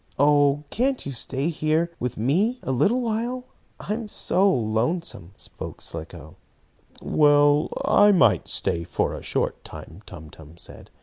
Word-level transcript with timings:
"Oh, 0.17 0.63
can't 0.71 1.05
you 1.05 1.11
stay 1.11 1.49
here 1.49 1.91
with 1.99 2.17
me 2.17 2.57
a 2.63 2.71
little 2.71 3.01
while? 3.01 3.45
I 3.79 3.93
am 3.93 4.07
so 4.07 4.51
lonesome!" 4.51 5.33
spoke 5.37 5.79
Slicko. 5.79 6.37
"Well, 7.03 7.69
I 7.85 8.11
might 8.11 8.47
stay 8.47 8.83
a 8.91 9.21
short 9.21 9.63
time," 9.63 10.01
Tum 10.07 10.31
Tum 10.31 10.57
said. 10.57 10.89